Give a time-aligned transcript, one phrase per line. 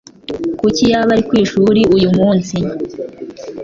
[0.59, 2.55] Kuki yaba ari kwishuri uyu munsi?